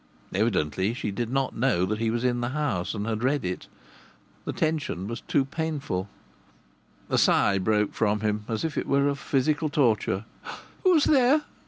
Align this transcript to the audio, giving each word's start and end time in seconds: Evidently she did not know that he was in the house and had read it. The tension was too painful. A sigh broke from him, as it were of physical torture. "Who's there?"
Evidently 0.33 0.95
she 0.95 1.11
did 1.11 1.29
not 1.29 1.55
know 1.55 1.85
that 1.85 1.99
he 1.99 2.09
was 2.09 2.23
in 2.23 2.41
the 2.41 2.49
house 2.49 2.95
and 2.95 3.05
had 3.05 3.21
read 3.23 3.45
it. 3.45 3.67
The 4.45 4.51
tension 4.51 5.07
was 5.07 5.21
too 5.21 5.45
painful. 5.45 6.09
A 7.07 7.19
sigh 7.19 7.59
broke 7.59 7.93
from 7.93 8.21
him, 8.21 8.43
as 8.47 8.63
it 8.63 8.87
were 8.87 9.07
of 9.07 9.19
physical 9.19 9.69
torture. 9.69 10.25
"Who's 10.81 11.03
there?" 11.03 11.43